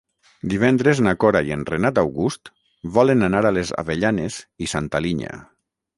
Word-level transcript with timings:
Divendres 0.53 1.01
na 1.07 1.13
Cora 1.23 1.41
i 1.49 1.53
en 1.57 1.65
Renat 1.69 2.01
August 2.03 2.51
volen 2.97 3.27
anar 3.31 3.45
a 3.51 3.55
les 3.59 3.75
Avellanes 3.83 4.39
i 4.67 4.71
Santa 4.73 5.07
Linya. 5.09 5.41